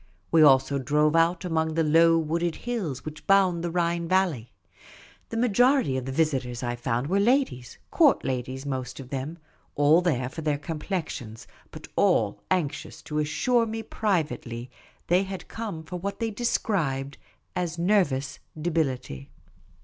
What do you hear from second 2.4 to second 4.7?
hills which bound the Rhine valley.